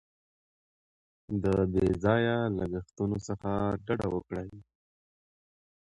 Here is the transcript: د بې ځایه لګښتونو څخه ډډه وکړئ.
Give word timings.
د 1.43 1.45
بې 1.71 1.85
ځایه 2.03 2.37
لګښتونو 2.57 3.17
څخه 3.27 3.49
ډډه 3.85 4.07
وکړئ. 4.13 4.49